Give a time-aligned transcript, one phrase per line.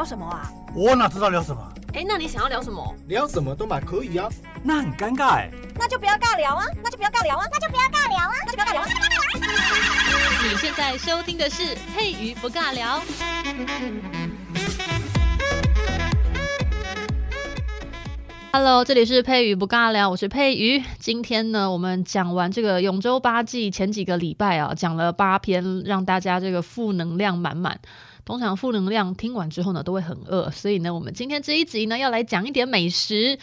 [0.00, 0.50] 聊什么啊？
[0.74, 1.62] 我哪知道聊什么？
[1.92, 2.96] 哎，那你想要聊什么？
[3.06, 4.30] 聊什么都嘛可以啊。
[4.62, 5.50] 那很尴尬哎。
[5.74, 6.64] 那就不要尬聊啊！
[6.82, 7.44] 那就不要尬聊啊！
[7.52, 8.32] 那就不要尬聊啊！
[8.46, 8.86] 那就不要尬聊啊！
[10.42, 13.02] 你现在收听的是佩瑜不尬聊。
[18.54, 20.82] Hello，这里是佩瑜不尬聊，我是佩瑜。
[20.98, 27.78] 今天呢，我们讲完这个永州八记前几个礼拜啊，讲了八篇，让大家这个负能量满满。
[28.30, 33.36] 通常负能量听完之后呢，都会很饿，所以呢，我们今天这一集呢，要来讲一点美食。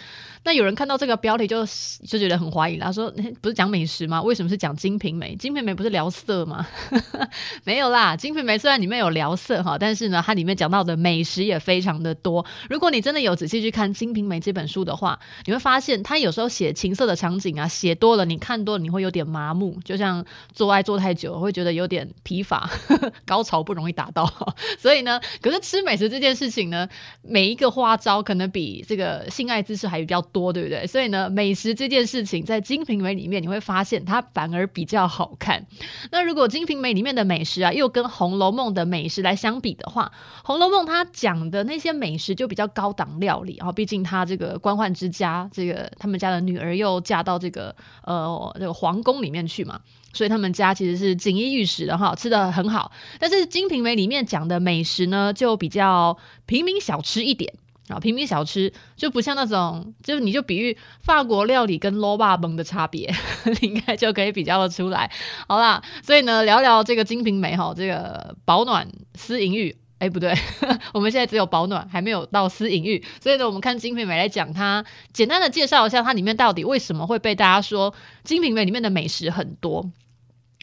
[0.48, 1.66] 那有人看到这个标题就
[2.08, 4.22] 就觉得很怀疑他，说不是讲美食吗？
[4.22, 5.34] 为什么是讲《金瓶梅》？
[5.38, 6.66] 《金瓶梅》不是聊色吗？
[7.66, 12.46] 没有啦，《金瓶梅》虽然里面有聊色哈，但是呢，它里面讲到的美食也非常的多。
[12.70, 22.70] 如果你真的有仔细去看《金瓶梅》这本书的话，你会发现它有时候写情色的场景啊，写多了，你看多了，你会有点麻木，就像做爱做太久，会觉得有点疲乏，
[23.28, 24.26] 高潮不容易达到。
[24.80, 26.88] 所以呢，可是吃美食这件事情呢，
[27.22, 30.37] 每一个花招可能比这个性爱姿势还比较多。
[30.38, 30.86] 多对不对？
[30.86, 35.66] 所以呢，美食这件事情在《金瓶梅》里面，你会发现它反而比较好看。
[36.12, 40.12] 那如果《金瓶梅》里面的美食啊，又跟《红楼梦》的美食来相比的话，
[40.46, 49.80] 《红楼梦》它讲的那些美食就比较高档料理啊，毕竟它这个官宦之家，这个他们家的女儿又嫁到这个呃这个皇宫里面去嘛，
[50.14, 52.92] 所以他们家其实是锦衣玉食的哈，吃的很好。
[53.20, 57.54] 但是《金瓶梅》里面讲的美食呢，就比较平民小吃一点。
[57.90, 63.14] 啊，平民小吃就不像那种，就是你就比喻法国料理跟卤肉饭的差别，
[63.62, 65.10] 你应该就可以比较的出来。
[65.48, 70.36] 好啦，所以呢，聊聊这个《金瓶梅》哈，这个保暖思淫欲，哎，不对，
[70.94, 73.02] 我们现在只有保暖，还没有到思淫欲。
[73.24, 74.84] 所以呢，我们看《金瓶梅》来讲它，
[75.14, 77.92] 简单的介绍一下它里面到底为什么会被大家说
[78.26, 79.90] 《金瓶梅》里面的美食很多。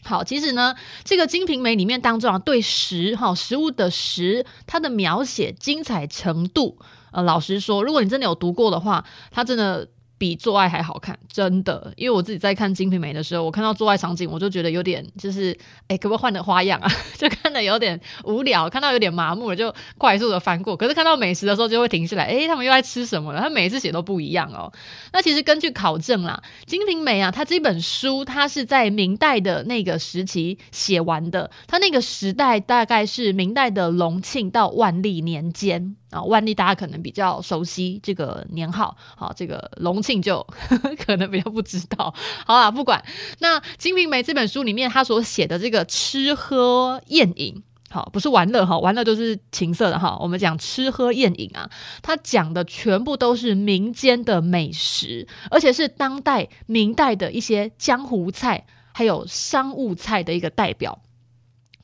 [0.03, 6.77] 好，其实呢，这个《金瓶梅》里面当中啊，对食哈食物的食，它的描写精彩程度。
[7.15, 9.87] 呃，老实说，如果你真的有读过的话，它真的。
[10.17, 11.91] 比做爱还好看，真的。
[11.97, 15.55] 因为我自己在看《金瓶梅》的时候，我看到做爱场景，我就觉得有点就是，
[15.89, 16.89] 哎、可不可以换个花样啊？
[17.19, 20.75] 就 看得有点无聊，看到有点麻木了，就快速的翻过。
[20.75, 23.39] 可是看到美食的时候，就会停下来，哎、欸，他们又在吃什么了？
[23.39, 24.73] 他每一次写都不一样哦。
[25.13, 35.95] 那其实根据考证啦，《金瓶梅》啊，它这本书它是在明代的那个时期写完的，它那个时代大概是明代的隆庆到万历年间。
[36.11, 40.45] 啊，万历大家可能比较熟悉这个年号，好，这个隆庆就
[41.05, 42.13] 可能比较不知道。
[42.45, 43.03] 好啦，不管
[43.39, 50.17] 那《金瓶梅》这本书里面他所写的这个吃喝宴饮，好，不是玩乐哈，玩乐都是情色的哈。
[50.19, 51.69] 我们讲吃喝宴饮啊，
[52.01, 60.99] 他讲的全部都是民间的美食，而且是当代明代的一些江湖菜，还有商务菜的一个代表。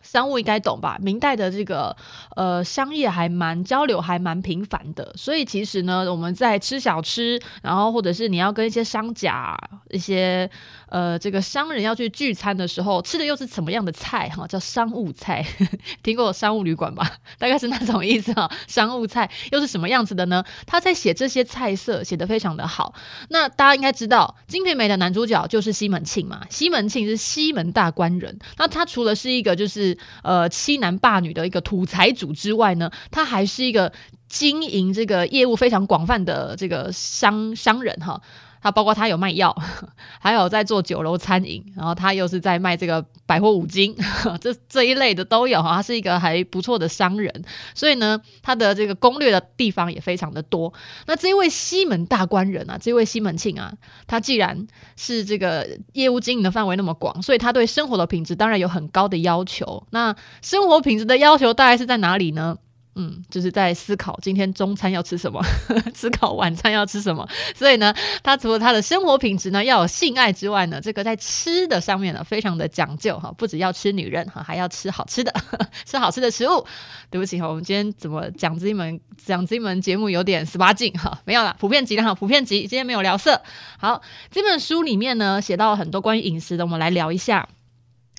[0.04, 0.98] 商务应该懂吧？
[1.00, 1.96] 明代的这个
[2.36, 5.14] 呃商业还蛮交流，还蛮频繁的。
[5.16, 9.56] 所以其实呢，我们在吃小吃，然后或者是你要跟一些商家、
[9.92, 10.50] 一些
[10.92, 14.46] 呃这个商人要去聚餐的时候，吃的又是什么样的菜哈？
[14.46, 15.44] 叫商务菜，
[16.04, 17.10] 听过商务旅馆吧？
[17.40, 18.52] 大概是那种意思哈。
[18.68, 20.44] 商务菜又是什么样子的呢？
[20.68, 22.94] 他在写这些菜色写得非常的好。
[23.30, 26.42] 那大家应该知道，《金瓶梅》的男主角就是西门庆嘛。
[26.50, 29.98] 西门庆是西门大官人，那他除了是一个就是。
[30.24, 33.92] 呃，欺男霸女的一个土财主之外呢，他还是一个
[34.28, 38.22] 经营这个业务非常广泛的这个商商人哈。
[38.62, 39.56] 他包括他有卖药，
[40.20, 43.96] 还有在做酒楼餐饮，然后他又是在卖这个百货五金，
[44.40, 45.76] 这这一类的都有哈。
[45.76, 50.72] 他是一个还不错的商人，所以呢，他的这个攻略的地方也非常的多。
[51.08, 53.74] 那这一位西门大官人啊，这位西门庆啊，
[54.06, 59.88] 他既然是这个业务经营的范围那么广，所以他对生活的品质当然有很高的要求。
[59.90, 62.58] 那生活品质的要求大概是在哪里呢？
[62.96, 65.42] 嗯，就是在思考今天中餐要吃什么，
[65.96, 67.28] 思考晚餐要吃什么。
[67.56, 75.34] 所以呢，他除了他的生活品质呢要有性爱之外呢，这个在吃的上面呢非常的讲究哈，不只要吃女人哈，还要吃好吃的，
[75.86, 76.66] 吃好吃的食物。
[77.10, 82.62] 对不起哈，我们今天怎么讲这一门讲这一门节目有点十八禁哈，没有啦，普遍级的哈，普遍级。
[82.62, 83.42] 今天没有聊色。
[83.78, 87.48] 好，这本书里面呢写到很多关于饮食的，我们来聊一下。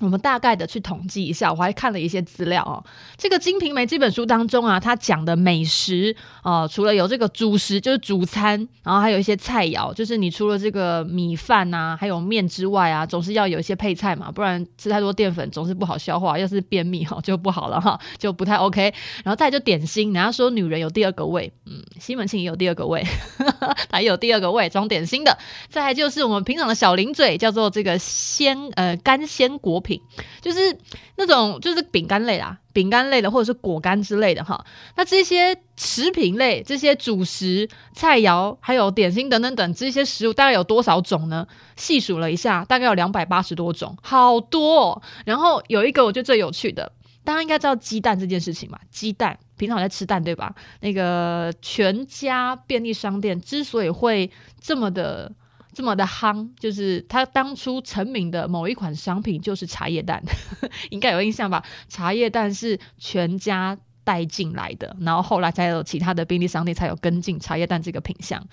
[0.00, 2.83] 我们大概的去统计一下，我还看了一些资料哦。
[3.17, 18.93] 这个《金瓶梅》这本书当中啊，它讲的美食啊、除了有这个主食，就是主餐，然后还有一些菜肴，就是你除了这个米饭呐、啊，还有面之外啊，总是要有一些配菜嘛，不然吃太多淀粉总是不好消化，要是便秘哈 就不好了哈，就不太 OK。
[19.23, 23.06] 然后再就点心，人家说女人有第二个胃，嗯，西门庆也有第二个胃，
[23.89, 25.39] 他有第二个胃装点心的。
[25.69, 29.81] 再就是我们平常的小零嘴，叫做这个鲜呃干鲜果。
[29.82, 30.00] 品，
[30.40, 30.79] 就是
[31.17, 34.64] 那种就是饼干类啦，饼干类的或者是果干之类的哈。
[34.96, 41.46] 那这些食品类、这些主食、菜肴还有点心等等等这些食物，大概有多少种呢？
[41.76, 45.02] 细数了一下，大概有两百八十多种，好多哦。
[45.26, 46.93] 然后有一个我觉得最有趣的。
[47.25, 48.81] 大家应该知道鸡蛋这件事情吧？
[48.90, 50.52] 鸡蛋平常在吃蛋，对吧？
[50.81, 54.29] 那个全家便利商店之所以会
[54.61, 55.31] 这么的
[55.74, 60.22] 这么的夯，就是他当初成名的某一款商品就是茶叶蛋，
[60.90, 61.64] 应该有印象吧？
[61.88, 68.46] 茶叶蛋是全家带进来的，然后后来才有其他的便利商店才有跟进茶叶蛋这个品相。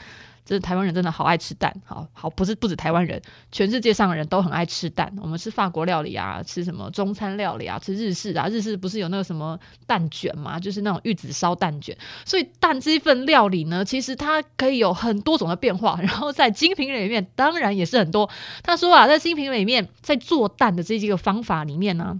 [0.49, 5.13] 就是台湾人真的好爱吃蛋，好好不是不止台湾人，全世界上的人都很爱吃蛋。
[5.21, 11.95] 我们吃法国料理啊，吃什么中餐料理啊，吃日式啊，日式不是有那个什么蛋卷嘛，就是那种玉子烧蛋卷。
[12.25, 15.99] 所以蛋这一份料理呢，其实它可以有很多种的变化。
[16.01, 18.27] 然后在精品里面，当然也是很多。
[18.63, 22.19] 他说啊，在精品里面，在做蛋的这几个方法里面呢，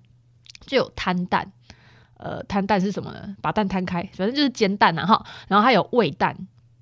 [0.67, 1.51] 就有摊蛋。
[2.17, 3.35] 呃，摊蛋是什么呢？
[3.41, 5.25] 把蛋摊开，反正就是煎蛋啊哈。
[5.47, 6.37] 然后还有味蛋。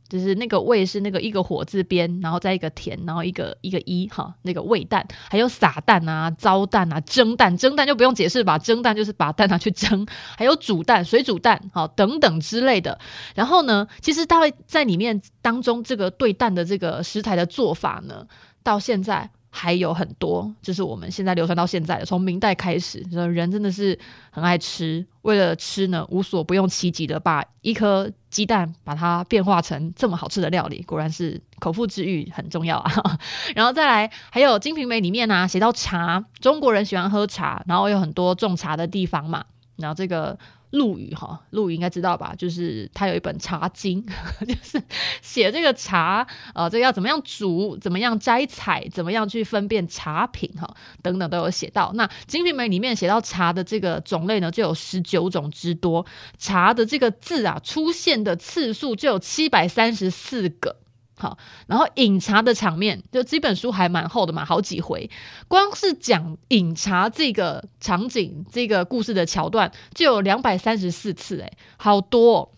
[0.10, 10.06] 就是那个味是那个一个火字边，然后再一个田，然后一个一个一哈，那个味蛋，还有撒蛋啊、糟蛋啊、蒸蛋，蒸蛋就不用解释吧，蒸蛋就是把蛋拿去蒸，
[10.38, 12.98] 还有煮蛋、水煮蛋，好等等之类的。
[13.36, 18.26] 然后呢，其实它会在里面当中这个对蛋的这个食材的做法呢，
[18.64, 19.30] 到现在。
[19.58, 23.98] 还有很多，就是我们现在流传到现在的，从明代开始，人真的是
[24.30, 32.92] 很爱吃，为了吃呢，无所不用其极的把一颗鸡蛋把它变化成这么好吃的料理，果然是口腹之欲很重要啊。
[33.56, 39.44] 然后再来，还有《金瓶梅》里面啊，写到茶，中国人喜欢喝茶，然后有很多种茶的地方嘛，
[39.78, 40.38] 然后这个。
[40.72, 42.36] 陆羽哈，陆羽应该知道吧？
[42.38, 44.06] 就是他有一本《茶经》，
[44.46, 44.84] 就是
[45.22, 50.70] 写这个茶，呃，这个要怎么样煮，怎么样摘采，怎么样去分辨茶品哈，
[51.02, 51.94] 等等都有写到。
[51.96, 56.06] 那《金瓶梅》里面写到茶的这个种类呢，就有十九种之多，
[56.38, 60.76] 茶的这个字啊，出现的次数就有七百三十四个。
[61.18, 65.10] 好，然后饮茶的场面，就这本书还蛮厚的嘛，好几回，
[65.48, 72.50] 光是讲饮茶这个场景，这个故事的桥段就有两百三十四次，诶，好多哦。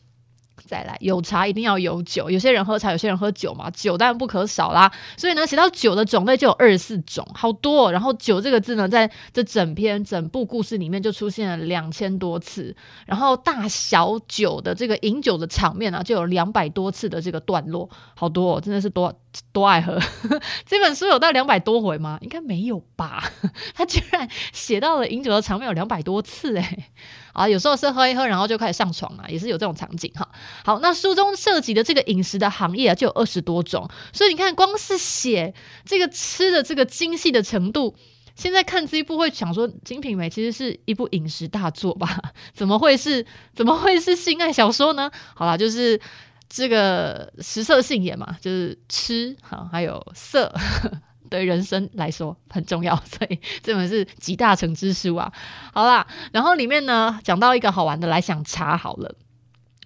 [0.65, 2.29] 再来，有茶一定要有酒。
[2.29, 4.91] 有些人喝茶，有些人喝酒嘛，酒当然不可少啦。
[5.17, 7.91] 所以呢，写到酒的种类就有二十四种，好多。
[7.91, 12.75] 然后“酒”这个字呢，在这整篇整部故事里面就出现了两千多次。
[13.05, 19.13] 然后大小酒的这个饮酒的场面呢，就有两百多次的这个段落，好多哦，真的是多
[19.51, 19.99] 多爱喝。
[20.65, 22.17] 这本书有到两百多回吗？
[22.21, 23.23] 应该没有吧？
[23.73, 26.85] 他居然写到了饮酒的场面有两百多次，诶。
[27.33, 30.27] 啊，有时候是喝一喝，然后就开始上床啊，也是有这种场景哈。
[30.63, 35.53] 好，那书中涉及的这个饮食的行业啊，就有二十多种，所以你看，光是写
[35.85, 37.95] 这个吃的这个精细的程度，
[38.35, 42.19] 现在看这一部会想说，《金瓶梅》其实是一部饮食大作吧？
[42.53, 45.11] 怎么会是怎么会是性爱小说呢？
[45.35, 45.99] 好啦，就是
[46.47, 50.53] 这个食色性也嘛，就是吃好，还有色。
[51.29, 55.31] 对人生来说很重要，所以 这本是集大成之书啊。
[55.73, 59.15] 好啦，然后里面呢讲到一个好玩的，来讲茶好了。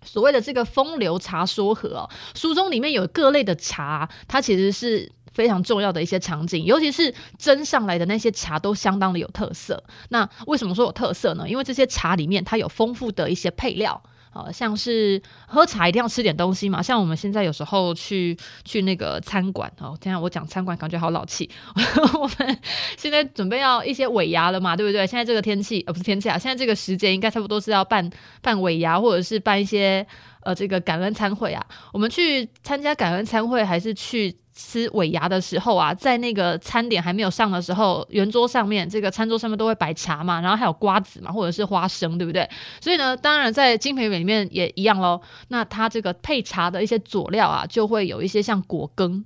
[0.03, 9.83] 所谓的这个风流茶说和哦，书中里面有各类的茶，它其实是非常重要的一些场景，尤其是蒸上来的那些茶都相当的有特色。
[10.09, 11.47] 那为什么说有特色呢？
[11.47, 14.03] 因为这些茶里面它有丰富的一些配料。
[14.33, 18.35] 好像是喝茶一定要吃点东西嘛，像我们现在有时候去
[18.65, 21.49] 去那个餐馆哦，现在我讲餐馆感觉好老气。
[22.19, 22.59] 我们
[22.97, 25.05] 现在准备要一些尾牙了嘛，对不对？
[25.05, 28.09] 现在这个天气呃不是天气啊，现在这个时间应该差不多是要办
[28.41, 30.05] 办尾牙或者是办一些
[30.41, 31.63] 呃这个感恩餐会啊。
[31.91, 34.35] 我们去参加感恩餐会还是去？
[34.53, 42.47] 吃尾牙的时候啊，在那个餐点还没有上的时候，圆桌上面这个餐桌上面都会摆茶嘛，然后还有瓜子嘛，或者是花生，对不对？
[42.79, 45.21] 所以呢，当然在金瓶梅里面也一样喽。
[45.47, 49.25] 那它这个配茶的一些佐料啊，就会有一些像果羹。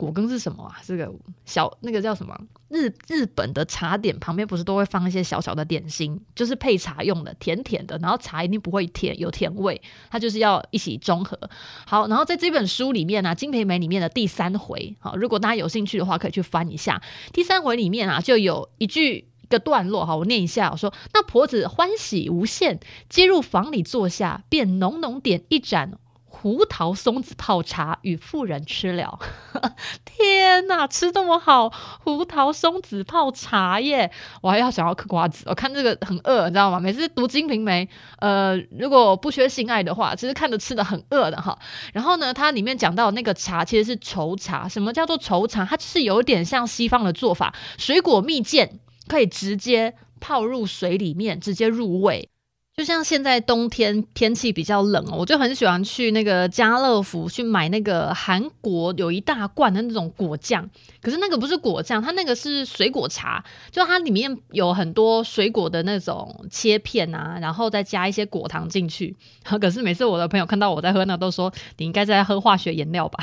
[0.00, 0.76] 果羹是什么啊？
[0.82, 1.12] 这个
[1.44, 2.34] 小那个叫什么？
[2.70, 7.98] 日日本的茶点旁边不是都会放一些小小的点心，就是配茶用的，甜甜的。
[7.98, 11.38] 然后茶一定不会甜，有甜味，它就是要一起中和。
[11.86, 17.02] 好，然后在这本书里面呢，啊，《金瓶梅》里面的第三回，好，如果大家有兴趣的话，可以去翻一下。
[17.34, 22.80] 第三回里面啊，就有一句一个段落，哈，我念一下，我说：“那婆子欢喜无限，
[23.10, 25.98] 接入房里坐下，便浓浓点一盏。”
[26.42, 29.18] 胡桃松子泡茶与妇人吃了，
[30.06, 31.70] 天哪，吃这么好，
[32.02, 34.10] 胡桃松子泡茶耶！
[34.40, 36.80] 我还要想要嗑瓜子，我看这个很饿，你知道吗？
[36.80, 37.84] 每次读《金瓶梅》，
[38.20, 41.58] 呃，如果不缺性爱的话，其实看着吃的很饿的哈。
[41.92, 45.64] 然后呢，它里面讲到那个茶其实是稠茶，什么叫做稠茶？
[45.66, 48.80] 它就是有点像西方的做法，水果蜜饯。
[49.08, 52.30] 可以直接泡入水里面，直接入味。
[52.76, 60.66] 就像现在冬天天气比较冷哦，我就很喜欢去那个家乐福去买那个韩国有一大罐的那种果酱，
[61.02, 69.14] 可是那个不是果酱，它那个是水果茶，就它里面有很多水果的那种切片啊，然后再加一些果糖进去。
[69.60, 73.22] 可是每次我的朋友看到我在喝那，都说你应该在喝化学颜料吧？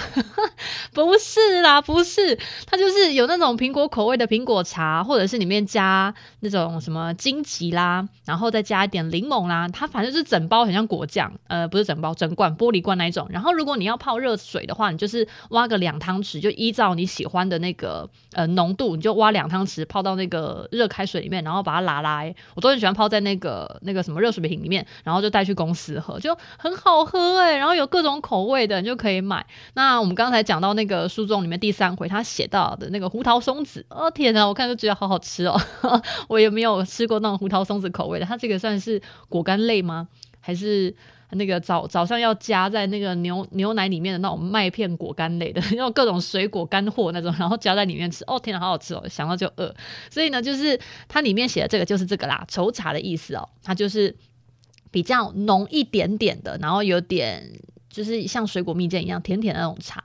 [0.93, 2.37] 不是啦，不是，
[2.67, 9.36] 它就是有那种苹果口味的苹果茶，或者是里面加那种什么荆棘啦，然后再加一点柠檬。
[9.45, 13.27] 啦，它反正是整包很像果酱，呃，不是整包，整罐玻璃罐那一种。
[13.29, 22.33] 然后如果你要泡热水的话，你就是挖个两汤匙，就依照你喜欢的那个呃浓度，你就挖两汤匙泡到那个热开水里面，然后把它拿来。
[22.55, 29.45] 我都很喜欢泡在那个那个什么热水瓶里面，然后就带去公司喝，就很好喝哎、然后有各种口味的，你就可以买。
[29.73, 35.59] 那我们刚才讲到那个书中里面第三回，他写到的那个胡桃松子，哦天哪，我看就觉得好好吃哦。
[36.29, 39.01] 我也没有吃过那种胡桃松子口味的，它这个算是。
[39.29, 40.07] 果干类吗？
[40.39, 40.95] 还是
[41.31, 48.23] 那个早早上要加在那个牛牛奶里面的那种麦片果干类的， 那种各种水果干货那种，然后加在里面吃。
[48.27, 49.05] 哦，天哪，好好吃哦！
[49.09, 49.75] 想到就饿。
[50.09, 50.79] 所以呢，就是
[51.09, 53.49] 它里面写的这个就是这个啦，稠茶的意思哦。
[53.61, 54.15] 它就是
[54.89, 60.01] 比较浓一点点的，然后有点就是像水果蜜饯一样甜甜的那种茶。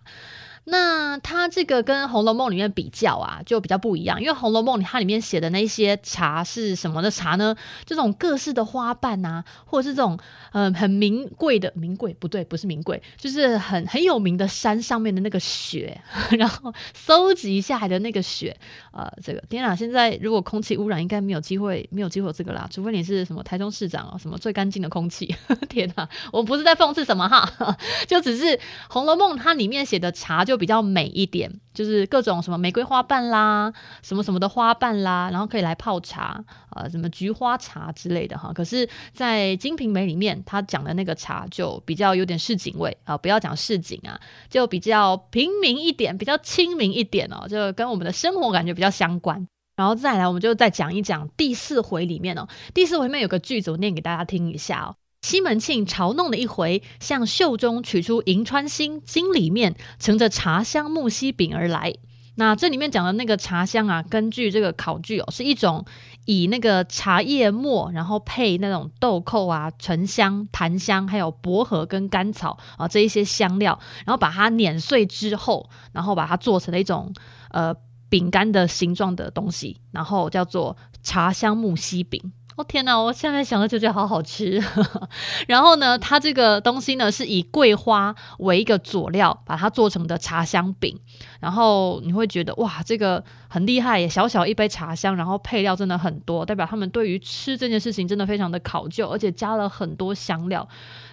[0.64, 7.56] 那它这个跟《红楼梦》里面比较啊，就比较不一样，因为《红楼梦》它里面写的那些茶是什么的茶呢？
[7.84, 10.16] 这种各式的花瓣啊，或者是这种
[10.52, 16.00] 嗯、很名贵的名贵不对，不是名贵，就是很很有名的山上面的那个雪，
[16.30, 18.56] 然后搜集下来的那个雪，
[18.92, 19.74] 呃，这个天哪！
[19.74, 25.34] 现在如果空气污染，应该没有机会，没有机会这个啦，除非你是什么台中市长哦，什么最干净的空气。
[25.68, 27.76] 天哪，我不是在讽刺什么哈，
[28.06, 28.44] 就只是
[28.88, 30.51] 《红楼梦》它里面写的茶就。
[30.52, 36.44] 就比较美一点，就是各种什么玫瑰花瓣啦，什么什么的花瓣啦，然后可以来泡茶，
[36.76, 38.52] 呃，什么菊花茶之类的哈。
[38.52, 49.48] 可是，在《金瓶梅》里面，他讲的那个茶就比较有点市井味啊，不要讲市井啊，就比较平民一点，比较亲民一点哦，就跟我们的生活感觉比较相关。
[49.74, 54.96] 然后再来，我们就再讲一讲第四回里面哦，第四回里面有个句子，我念给大家听一下哦。
[55.22, 61.94] 西门庆嘲弄了一回，向袖中取出银川星金里面盛着茶香木樨饼而来。
[62.34, 65.84] 那这里面讲的那个茶香啊，根据这个考据哦，是一种
[66.24, 77.12] 以那个茶叶末，然后配那种豆蔻啊、沉香、檀香，还有薄荷跟甘草啊这一些香料，然后把它碾碎之后，然后把它做成了一种
[77.50, 77.72] 呃
[78.08, 82.32] 饼干的形状的东西，然后叫做茶香木樨饼。
[82.56, 82.98] 哦天哪！
[82.98, 84.62] 我现在想到就觉得好好吃。
[85.48, 90.98] 然后呢，它这个东西呢是以桂花为一个佐料，把它做成的茶香饼。
[91.40, 94.06] 然后你会觉得哇，这个很厉害耶！
[94.06, 100.68] 小小一杯茶香，然后配料真的很多，代表他们对于吃这件事情真的非常的考究，而且加了很多香料。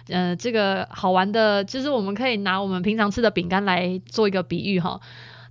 [0.08, 5.00] 呃，这个好玩的就是我们可以拿我们平常吃的饼干来做一个比喻哈。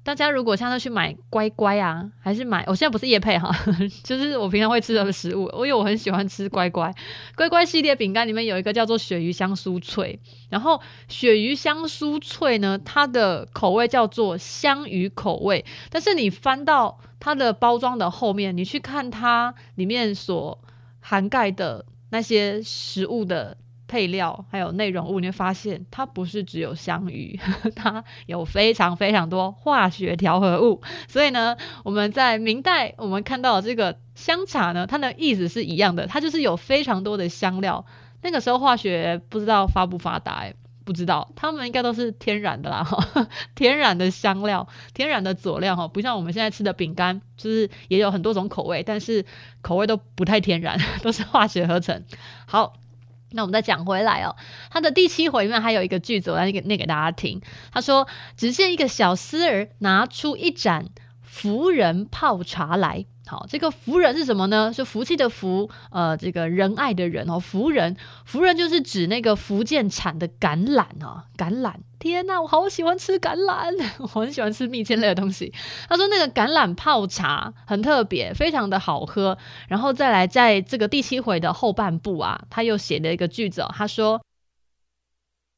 [0.02, 2.64] 大家如果现在去买乖乖啊，还是买？
[2.68, 3.54] 我现在不是夜配哈，
[4.04, 5.50] 就是我平常会吃的食物。
[5.56, 6.94] 因为我很喜欢吃乖乖，
[7.36, 15.64] 乖乖系列饼干里面有一个叫做鳕鱼香酥脆，然后鳕鱼香酥脆呢，它的口味叫做香鱼口味。
[15.90, 20.58] 但是你翻到它的包装的后面，你去看它里面所
[21.02, 23.58] 涵盖的那些食物的。
[23.90, 27.38] 配料还有内容物，你会发现它不是只有香鱼，
[27.76, 30.82] 它有非常非常多化学调和物。
[31.08, 37.84] 所以呢，我们在明代我们看到这个香茶呢，它的意思是一样的，它就是有非常多的香料。
[38.22, 40.56] 那个时候化学不知道发不发达，欸，
[40.86, 42.86] 不知道，他们应该都是天然的啦，
[43.56, 49.26] 天然的香料，天然的佐料哈，不像我们现在吃的饼干，就是也有很多种口味，但是
[49.62, 52.04] 口味都不太天然， 都是化学合成。
[52.46, 52.74] 好。
[53.32, 54.36] 那我们再讲回来哦，
[54.70, 57.42] 他的第七回里面还有一个句子，我来念给大家听。
[57.72, 60.86] 他说：“只见一个小厮儿拿出一盏
[61.22, 64.74] 福人泡茶来。”好，这个福人是什么呢？
[64.74, 67.38] 是福气的福，呃，这个仁爱的仁哦。
[67.40, 67.96] 福人，
[68.26, 71.22] 福人就是指那个福建产的橄榄哦。
[71.38, 73.72] 橄榄，天哪，我好喜欢吃橄榄，
[74.02, 75.54] 我很喜欢吃蜜饯类的东西。
[75.88, 79.38] 他说那个橄榄泡茶很特别，非常的好喝。
[79.68, 84.20] 然后再来，在这个第七回的后半部啊，他又写了一个句子哦，他说：“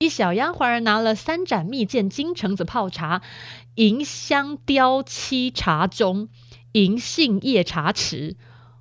[0.02, 3.22] 一小丫鬟儿拿了三盏蜜饯金橙子泡茶，
[3.76, 6.28] 银香雕漆茶盅。”
[6.74, 8.36] 银杏叶茶匙，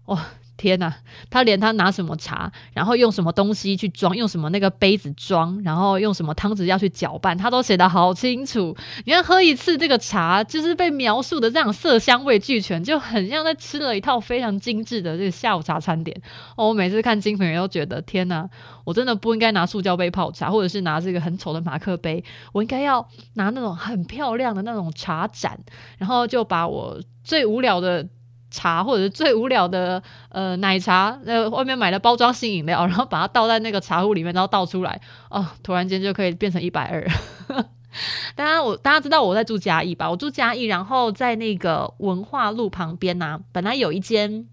[0.06, 0.28] 哇、
[0.60, 0.92] 天呐，
[1.30, 8.76] 他连他拿什么茶，然后用什么东西去装，用什么那个杯子装，然后用什么汤匙要去搅拌，他都写得好清楚。
[9.06, 16.14] 你看喝一次这个茶，就是被描述的这样色香味俱全，就很像在吃了一套非常精致的这个下午茶餐点。
[16.56, 18.46] 哦，我每次看精品人都觉得天呐，
[18.84, 25.58] 我真的不应该拿塑胶杯泡茶，或者是拿这个很丑的马克杯，我应该要拿那种很漂亮的那种茶盏，
[25.96, 28.06] 然后就把我最无聊的。
[28.50, 37.06] 茶或者是最无聊的呃奶茶，呃外面买的包装性饮料，然后把它倒在那个茶壶里面，然后倒出来，哦，突然间就可以变成一百二。
[38.36, 40.08] 大家我大家知道我在住嘉义吧？
[40.10, 44.46] 我住嘉义，然后在那个文化路旁边呐、啊，本来有一间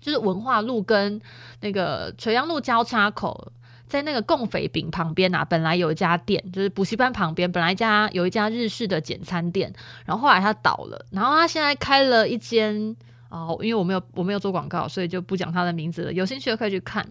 [0.00, 1.20] 就是文化路跟
[1.60, 3.52] 那个垂杨路交叉口，
[3.88, 9.72] 在那个贡斐饼旁边、啊，本来有一家店，就是补习班旁边，本来一家有一家日式的简餐店，
[10.04, 12.96] 然后后来他倒了，然后他现在开了一间。
[13.28, 16.12] 哦，因为我没有我没有做广告，所以就不讲他的名字了。
[16.12, 17.06] 有兴趣的可以去看，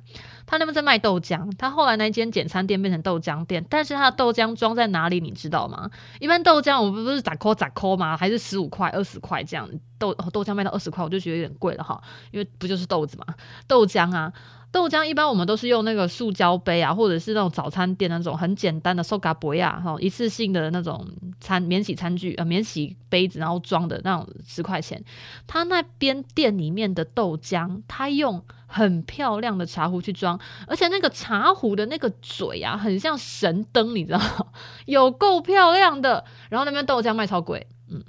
[0.45, 1.51] 他那边在卖豆浆。
[1.57, 5.89] 他后来那间简餐店变成豆浆店，但是他的豆浆装在哪里，你知道吗？
[6.19, 8.15] 一般豆浆我们不是咋抠咋抠吗？
[8.15, 9.69] 还是十五块、二十块这样
[9.99, 12.01] 豆豆浆卖到二十块，我就觉得有点贵了哈。
[12.31, 13.25] 因为不就是豆子嘛，
[13.67, 14.31] 豆浆啊。
[14.75, 21.07] 豆浆一般我们都是用那个塑胶杯啊，或者是那种早餐店那种很简单的塑胶杯啊，哈，一次性的那种
[21.39, 25.01] 餐免洗餐具呃免洗杯子，然后装的那种十块钱。
[25.47, 34.19] 他那边店里面的豆浆，他用很漂亮的茶壶去装，而且那个茶壶的那个嘴啊，很像神灯，你知道，
[34.87, 36.25] 有够漂亮的。
[36.49, 38.03] 然后那边豆浆卖超贵，嗯，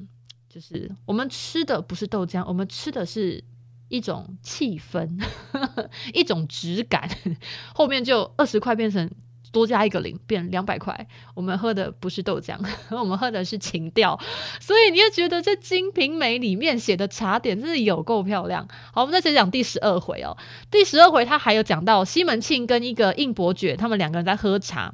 [0.49, 3.45] 就是我们吃的不是豆浆，我们吃的是。
[3.89, 5.21] 一种气氛，
[6.13, 7.09] 一种质感，
[7.75, 9.11] 后面就二十块变成
[9.53, 11.07] 多加一个零，变两百块。
[11.35, 12.59] 我们喝的不是豆浆，
[12.91, 14.19] 我们喝的是情调，
[14.61, 18.69] 所以你就觉得这《金瓶梅》里面写的茶点真的有够漂亮。
[18.93, 20.37] 好，我们再接着讲第十二回哦。
[20.71, 24.93] 第十二回他还有讲到西门庆跟一个应伯爵，他们两个人在喝茶。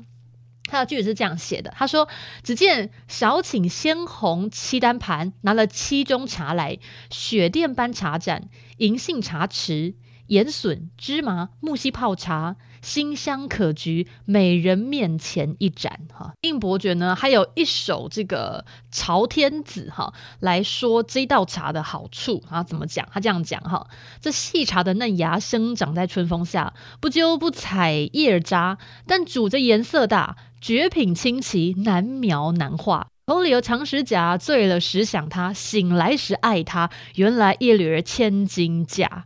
[0.64, 2.08] 他的句子是这样写的：他说，
[2.42, 6.78] 只见少请鲜红七单盘，拿了七盅茶来，
[7.10, 8.48] 雪殿般茶盏，
[8.82, 9.94] 银杏茶匙，
[10.26, 16.00] 盐笋、芝麻、木樨泡茶，馨香可掬，美人面前一盏。
[16.12, 23.06] 哈，应伯爵呢，还有一首这个朝天子哈来说这道茶的好处啊，怎么讲？
[23.12, 23.86] 他这样讲哈，
[24.20, 30.36] 这细茶的嫩芽生长在春风下，不揪不采叶渣，但煮着颜色大。
[30.60, 33.11] 绝品清奇，难描难画。
[33.24, 36.90] 口里有长时夹，醉了时想他，醒来时爱他。
[37.14, 39.24] 原来一缕千金价。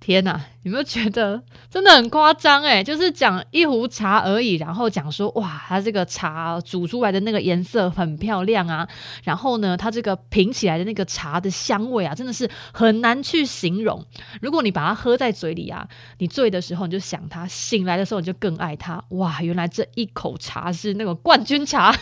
[0.00, 2.62] 天哪，有没有觉得真的很夸张？
[2.62, 8.88] 诶，就是讲一壶茶而已，然后讲说哇，它这个茶煮出来的那个颜色很漂亮啊。
[9.24, 14.04] 然后呢，它这个品起来的那个茶的香味啊，真的是很难去形容。
[14.40, 19.02] 如果你把它喝在嘴里啊，你醉的时候你就想它，醒来的时候你就更爱它。
[19.10, 21.94] 哇，原来这一口茶是那个冠军茶。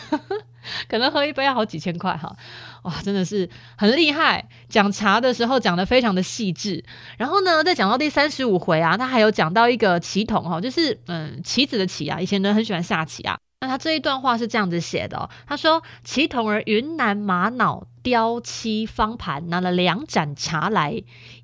[0.87, 2.35] 可能喝一杯要好几千块哈，
[2.83, 4.47] 哇，真的是很厉害。
[4.69, 6.83] 讲茶的时候讲得非常的细致，
[7.17, 13.37] 然后呢，再讲到第三十五回啊，他还有讲到一个棋童哈，就是嗯棋子的棋啊，以前人很喜欢下棋啊。
[13.61, 21.01] 那他这一段话是这样子写的哦，他说：“棋童儿云南玛瑙雕漆方盘，拿了两盏茶来，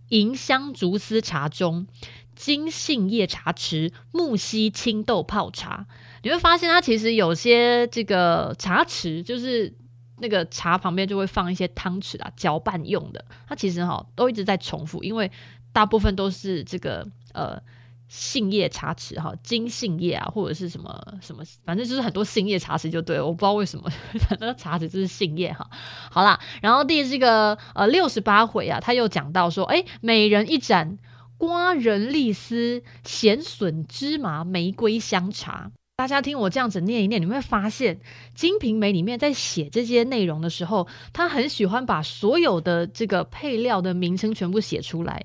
[0.10, 1.88] 银香竹丝茶盅，
[2.36, 5.88] 金杏叶茶匙，木樨青豆泡茶。”
[6.24, 9.72] 你会发现，它其实有些这个茶匙，就是
[10.20, 13.24] 那个茶旁边就会放一些汤匙啊，搅拌用的。
[13.46, 15.30] 它其实哈都一直在重复，因为
[15.74, 17.62] 大部分都是这个呃
[18.08, 23.26] 杏叶茶匙哈，金杏叶啊，或者是什么什么，反正就是很多杏叶茶匙就对了。
[23.26, 23.90] 我不知道为什么，
[24.30, 25.70] 反正茶匙就是杏叶哈。
[26.10, 30.98] 好啦，然后第这个呃六十八回啊，他又讲到说，哎，每人一盏
[31.38, 35.72] 瓜仁栗丝咸笋芝麻玫瑰香茶。
[35.96, 37.96] 大家听我这样子念一念，你会发现
[38.34, 45.24] 《金瓶梅》里面在写这些内容的时候，他很喜欢把所有的这个配料的名称全部写出来，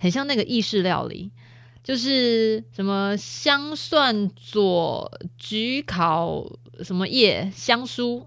[0.00, 1.30] 很像那个意式料理，
[1.84, 5.08] 就是什么香蒜佐
[5.40, 6.44] 焗烤
[6.82, 8.26] 什么叶香酥。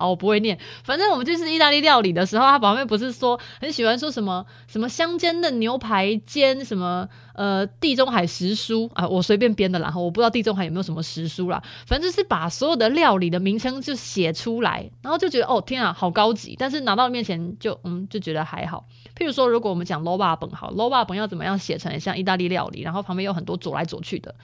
[0.00, 0.58] 哦，我不会念。
[0.82, 9.92] 反正我们就是意大利料理的时候，他旁边不是说很喜欢说什么什么香煎的牛排煎什么呃地中海食蔬啊，我随便编的啦。
[9.94, 11.62] 我不知道地中海有没有什么食蔬啦。
[11.86, 16.56] 反正就是把所有的料理的名称就写出来，然后就觉得哦天啊，好高级。
[16.58, 18.86] 但是拿到面前就嗯就觉得还好。
[19.16, 24.34] 譬如说，如果我们讲卤肉饭好，卤肉饭要怎么样写成像意大利料理，然后旁边有很多左来左去的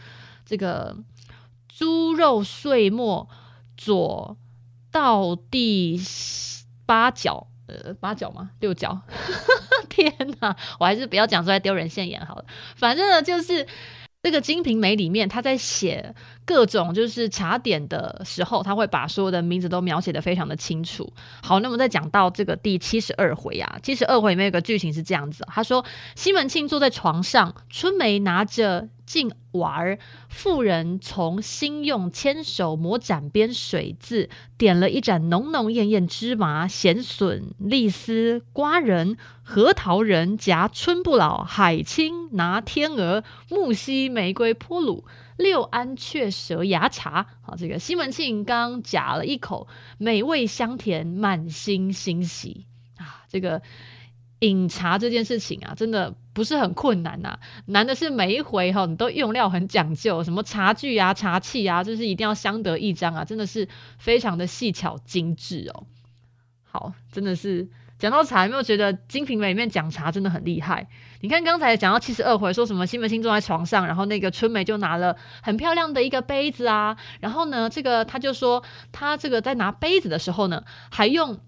[0.45, 0.97] 这个
[1.69, 3.29] 猪肉碎末
[3.77, 4.37] 左。
[4.97, 6.01] 到第
[6.87, 8.49] 八角，呃，八角吗？
[8.61, 8.99] 六角？
[9.91, 12.47] 天哪，我还是不要讲出来丢人现眼好了。
[12.77, 13.67] 反正呢，就是。
[14.23, 16.13] 这个《金瓶梅》里面，他在写
[16.45, 21.09] 各种就是茶点的时候，他会把所有的名字都描写的非常的清楚。
[21.45, 25.85] 好，那么再讲到这个第七十二回啊，七十二回里面有个剧情是这样子，他说
[26.17, 28.89] 西门庆坐在床上，春梅拿着。
[29.07, 45.05] 镜碗儿，妇人从新用千手磨盏边水渍，点了一盏浓浓艳艳芝麻咸笋栗丝瓜仁核桃仁夹春不老海青拿天鹅木樨玫瑰泼卤
[45.37, 47.27] 六安雀舌芽茶。
[47.43, 52.67] 好，这个西门庆刚夹了一口，美味香甜，满心欣喜
[52.97, 53.63] 啊，这个。
[54.41, 65.87] 饮茶这件事情啊，真的不是很困难呐、难的是每一回哈，你都用料很讲究，什么茶具啊、茶器啊，就是一定要相得益彰啊，真的是非常的细巧精致哦。
[66.63, 67.67] 好，真的是
[67.99, 70.87] 讲到茶，有没有觉得《金瓶梅》里面讲茶真的很厉害？
[71.23, 81.41] 你看刚才讲到七十二回，说什么西门庆坐在床上，然后那个春梅就拿了很漂亮的一个杯子啊，然后呢，这个他就说他这个在拿杯子的时候呢，还用。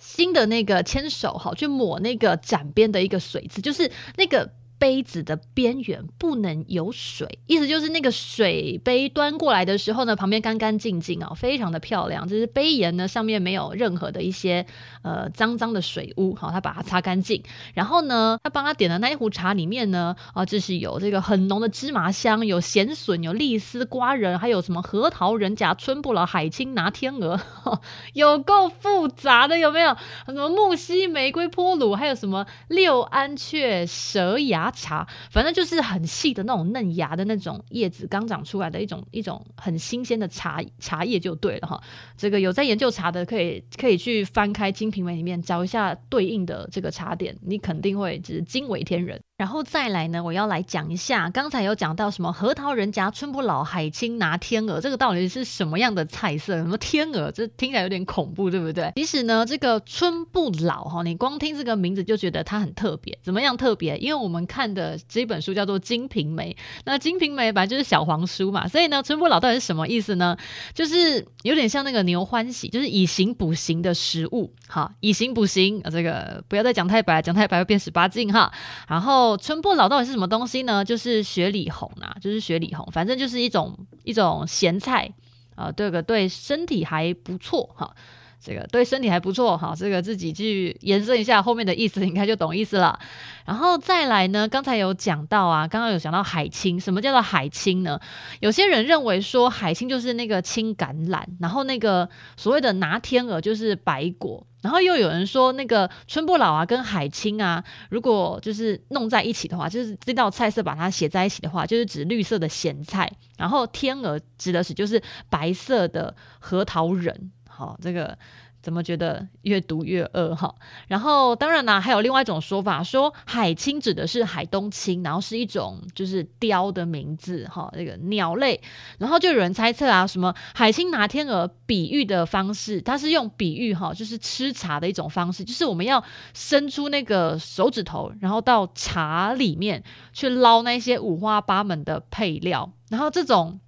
[0.00, 4.50] 新的那个牵手哈，去抹那个盏边的一个水渍，就是那个。
[4.80, 12.26] 杯子的边缘不能有水，意思就是那个水杯端过来的时候呢，旁边干干净净啊，非常的漂亮。
[12.26, 14.64] 就是杯沿呢，上面没有任何的一些
[15.02, 17.42] 呃脏脏的水污，好，他把它擦干净。
[17.74, 27.38] 然后呢，他帮他点的那一壶茶里面呢，啊，就是有这个很浓的芝麻香，有咸笋，有栗丝瓜仁，还有什么核桃仁夹春不老海青拿天鹅，
[28.14, 29.94] 有够复杂的，有没有？
[30.26, 34.70] 什么木樨玫瑰泼卤，还有什么六安雀蛇芽。
[34.72, 41.78] 茶，反正就是很细的那种嫩芽的那种叶子，刚长出来的一种一种很新鲜的茶茶叶就对了哈。
[42.16, 49.20] 这个有在研究茶的，可以可以去翻开《评委》里面找一下对应的这个茶点，你肯定会就是惊为天人。
[49.40, 56.58] 然后再来呢，我要来讲一下，刚才有讲到什么核桃仁夹春不老，海青拿天鹅，这个到底是什么样的菜色？
[56.58, 57.32] 什么天鹅？
[57.32, 58.92] 这听起来有点恐怖，对不对？
[59.00, 63.18] 其实呢，这个春不老哈，你光听这个名字就觉得它很特别。
[63.22, 63.96] 怎么样特别？
[63.96, 70.36] 因为我们看的这本书叫做《金瓶梅》，那《金瓶梅》本来就是小黄书嘛，所以呢，春不老到底是什么意思呢？
[70.74, 74.52] 就是有点像那个牛欢喜，就是以形补形的食物。
[74.68, 78.52] 好，以形补形，这个不要再讲太白，讲太白会变十八禁哈。
[78.86, 79.29] 然后。
[79.36, 80.84] 春不老到底是什么东西呢？
[80.84, 85.10] 就是雪里红啊，就是雪里红，反正就是一种一种咸菜
[85.54, 87.94] 啊，这个对身体还不错哈，
[88.40, 92.98] 这个对身体还不错哈，这个自己去延伸一下后面的意思，应该就懂意思了。
[93.44, 98.00] 然后再来呢，刚才有讲到啊，刚刚有讲到海青，什么叫做海青呢？
[98.40, 104.46] 有些人认为说海青就是那个青橄榄，然后那个所谓的拿天鹅就是白果。
[104.62, 113.10] 然后又有人说，那个春不老啊，跟海青啊，如果就是弄在一起的话，就是这道菜色把它写在一起的话，就是指绿色的咸菜。
[113.38, 117.32] 然后天鹅指的是就是白色的核桃仁。
[117.48, 118.16] 好，这个。
[118.62, 120.54] 怎么觉得越读越饿哈？
[120.88, 128.60] 然后当然啦，还有另外一种说法，说海青指的是海东青，然后是一种就是雕的名字哈，这个鸟类。
[128.98, 136.02] 然后就有人猜测啊，什么海青拿天鹅比喻的方式，它是用比喻哈，就是吃茶的一种方式，就是我们要
[136.34, 143.58] 伸出那个手指头，然后到茶里面去捞那些五花八门的配料，然后这种。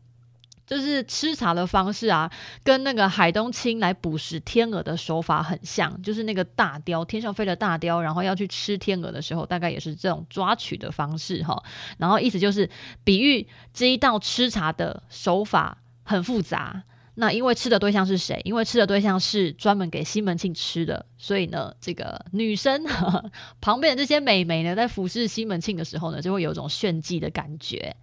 [0.72, 2.32] 就是吃茶的方式啊，
[2.64, 11.62] 跟那个海东青来捕食天鹅的手法很像，就是那个大雕，天上飞的大雕，然后要去吃天鹅的时候，大概也是这种抓取的方式哈。
[11.98, 12.70] 然后意思就是
[13.04, 16.82] 比喻这一道吃茶的手法很复杂。
[17.16, 18.40] 那因为吃的对象是谁？
[18.42, 22.82] 因为吃的对象是专门给西门庆吃的，所以呢，这个女生
[23.60, 27.94] 旁边的这些美眉呢，在服侍西门庆的时候呢，就会有一种炫技的感觉。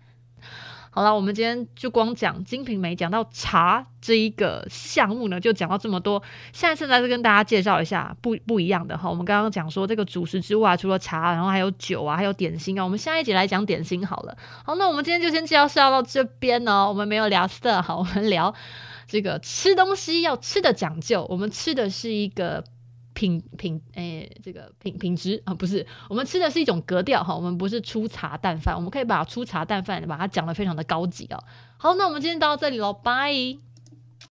[0.99, 6.21] 好了，我们今天就光讲《金瓶梅》，讲到茶这一个项目呢，就讲到这么多。
[6.51, 9.09] 下一次再跟大家介绍一下不不一样的哈。
[9.09, 12.83] 我们刚刚讲说这个主食之外，除了茶，然后还有酒啊，还有点心啊。
[12.83, 14.37] 我们下一集来讲点心好了。
[14.65, 16.89] 好，那我们今天就先介绍到这边哦。
[16.89, 18.53] 我们没有聊色，好，我们聊
[19.07, 21.25] 这个吃东西要吃的讲究。
[21.29, 22.61] 我们吃的是一个。
[23.19, 31.43] 品品诶、这个品品质啊，不是，我们吃的是一种格调哈，我们不是粗茶淡饭，我们可以把粗茶淡饭把它讲的非常的高级哦。
[31.75, 33.68] 好，那我们今天到这里喽，拜。